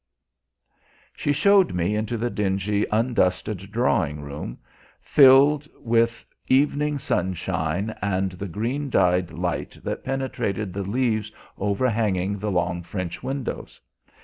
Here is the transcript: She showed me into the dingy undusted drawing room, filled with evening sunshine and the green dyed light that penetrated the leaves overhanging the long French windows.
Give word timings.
She 1.13 1.31
showed 1.31 1.75
me 1.75 1.95
into 1.95 2.17
the 2.17 2.31
dingy 2.31 2.87
undusted 2.91 3.71
drawing 3.71 4.21
room, 4.21 4.57
filled 4.99 5.67
with 5.77 6.25
evening 6.47 6.97
sunshine 6.97 7.95
and 8.01 8.31
the 8.31 8.47
green 8.47 8.89
dyed 8.89 9.29
light 9.29 9.77
that 9.83 10.03
penetrated 10.03 10.73
the 10.73 10.81
leaves 10.81 11.31
overhanging 11.55 12.39
the 12.39 12.49
long 12.49 12.81
French 12.81 13.21
windows. 13.21 13.79